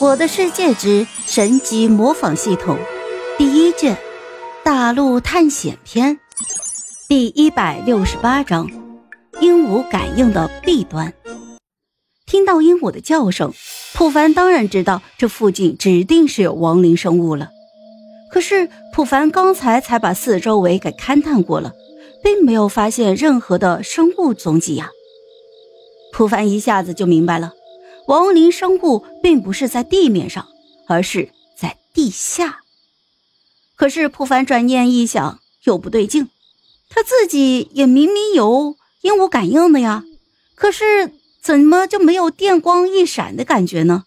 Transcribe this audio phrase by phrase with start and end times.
[0.00, 2.78] 我的世界之神级模仿系统
[3.36, 3.96] 第一卷
[4.62, 6.14] 《大陆探险篇》
[7.08, 8.70] 第一百六十八章：
[9.40, 11.12] 鹦鹉感应的弊端。
[12.26, 13.52] 听到鹦鹉的叫声，
[13.92, 17.48] 普凡当然知道这附近指定是有亡灵生物了。
[18.30, 21.72] 可是普凡刚才才把四周围给勘探过了，
[22.22, 24.90] 并没有发现任何的生物踪迹呀。
[26.12, 27.54] 普凡一下子就明白了。
[28.08, 30.48] 亡灵生物并不是在地面上，
[30.86, 31.28] 而是
[31.58, 32.60] 在地下。
[33.76, 36.30] 可是普凡转念一想，又不对劲，
[36.88, 40.04] 他自己也明明有鹦鹉感应的呀，
[40.54, 44.04] 可是怎么就没有电光一闪的感觉呢？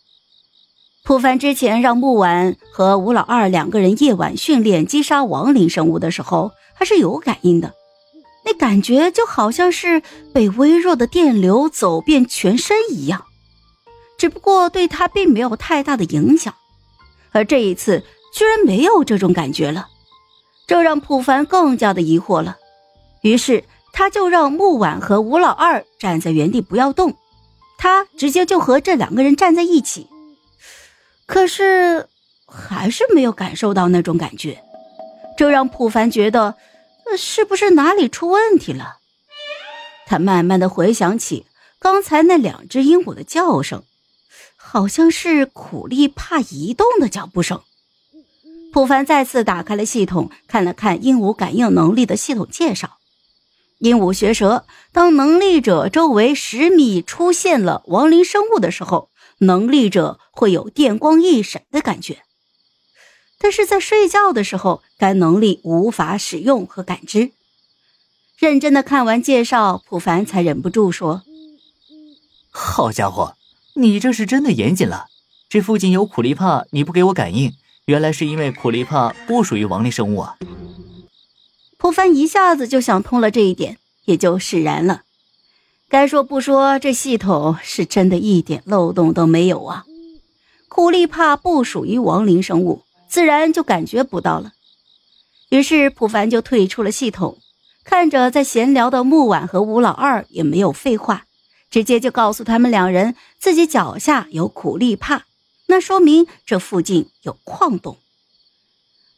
[1.04, 7.76] 普凡之前让木婉和吴老二两个人夜晚训练击杀亡灵生物的时候，还是有感应的，
[8.46, 10.02] 那感觉就好像是
[10.34, 13.26] 被微弱的电流走遍全身一样。
[14.22, 16.54] 只不过对他并没有太大的影响，
[17.32, 19.88] 而这一次居然没有这种感觉了，
[20.68, 22.58] 这让普凡更加的疑惑了。
[23.24, 27.16] 于是他就让木婉和吴老二站在原地不要动，
[27.80, 30.08] 他直接就和这两个人站在一起。
[31.26, 32.08] 可是
[32.46, 34.64] 还是没有感受到那种感觉，
[35.36, 36.58] 这让普凡觉得，
[37.18, 38.98] 是不是哪里出问题了？
[40.06, 41.48] 他慢慢的回想起
[41.80, 43.82] 刚才那两只鹦鹉的叫声。
[44.72, 47.62] 好像是苦力怕移动的脚步声。
[48.72, 52.98] 普凡再次打开了系统，看了看鹦鹉感应能力的系统介绍。
[53.80, 62.22] 鹦鹉学舌，当能力者周围十米出现了亡灵生物的时候，能力者会有电光一闪的感觉。
[63.40, 67.32] 但是在睡觉的时候，该能力无法使用和感知。
[68.38, 71.24] 认真的看完介绍，普凡才忍不住说
[72.50, 73.36] ：“好家伙！”
[73.76, 75.08] 你这是真的严谨了。
[75.50, 77.54] 这附近有苦力怕，你不给我感应，
[77.86, 80.38] 原来是因为苦力怕不属于亡灵生物啊！
[81.78, 85.02] 普凡一下子就想通了这一点，也就释然了。
[85.90, 89.84] 该说不说，这系统是真的一点漏洞都没有啊！
[90.70, 94.54] 苦力怕不属于亡灵生物，自然就感觉不到了。
[95.50, 97.38] 于是普凡就退出了系统，
[97.84, 101.26] 看着在闲聊的木婉和吴老二，也没有废话。
[101.72, 105.24] 直接就告诉他们两人自己脚下有苦力怕，
[105.68, 107.98] 那说明这附近有矿洞。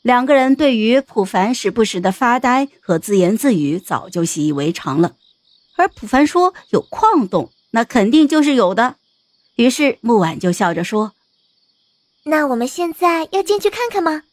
[0.04, 5.16] 两个人对于普凡时不时的发呆和自言自语早就习以为常了，
[5.78, 8.98] 而普凡说有矿洞，那肯定就是有的。
[9.56, 11.14] 于是木婉就笑着说
[12.26, 14.24] ：“那我们现在要进去看看吗？”“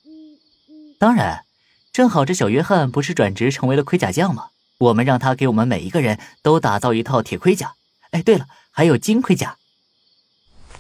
[0.99, 1.45] 当然，
[1.93, 4.49] 正好这小约翰不是转职成为了盔甲匠吗？
[4.79, 7.75] 我们让他给我们每一个人都打造一套铁盔甲。”
[8.11, 9.57] 哎，对了，还有金盔甲。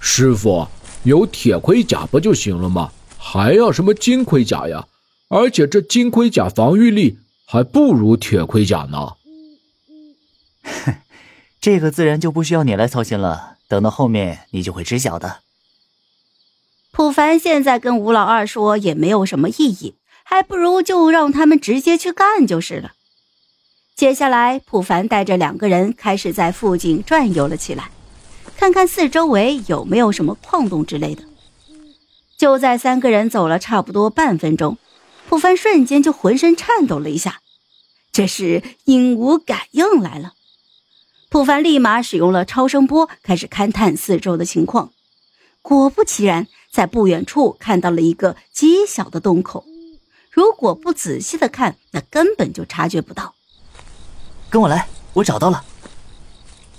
[0.00, 0.66] 师傅，
[1.04, 2.92] 有铁盔甲不就行了吗？
[3.18, 4.86] 还要什么金盔甲呀？
[5.28, 9.14] 而且这金盔甲防御力还不如铁盔甲呢。
[10.64, 10.94] 哼，
[11.60, 13.58] 这个自然就不需要你来操心了。
[13.68, 15.42] 等到后面你就会知晓的。
[16.90, 22.94] 普凡现在跟吴老二说也没有什么意义，还不如就让他们直接去干就是了。
[24.00, 27.90] 接下来，普凡带着两个人开始在附近转悠了起来，
[28.56, 31.22] 看看四周围有没有什么矿洞之类的。
[32.38, 34.78] 就在三个人走了差不多半分钟，
[35.28, 37.40] 普凡瞬间就浑身颤抖了一下，
[38.10, 40.32] 这是鹦鹉感应来了。
[41.28, 44.92] 普凡立马使用了超声波，开始勘探四周的情况。
[45.60, 49.66] 果不其然，在不远处看到了一个极小的洞口，
[50.30, 53.34] 如果不仔细的看，那根本就察觉不到。
[54.50, 55.64] 跟我来，我找到了。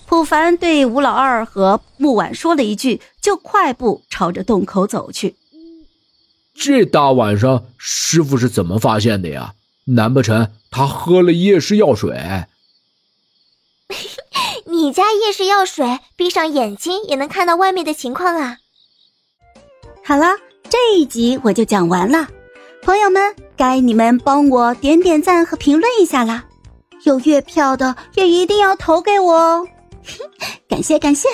[0.06, 5.36] 普凡对吴老二和木婉说了一句，就快步朝着洞口走去。
[6.54, 9.54] 这大晚上，师傅是怎么发现的呀？
[9.86, 12.46] 难不成他喝了夜视药水？
[14.68, 18.58] 你家夜视药水，闭上眼睛也能看到外面的情况啊！
[20.04, 20.28] 好了，
[20.70, 22.28] 这一集我就讲完了，
[22.84, 26.46] 朋友们，该你们帮我点点赞和评论一下啦！
[27.04, 29.68] 有月票的也一定要投给我哦，
[30.68, 31.28] 感 谢感谢。